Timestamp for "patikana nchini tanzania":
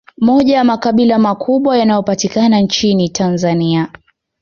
2.03-3.87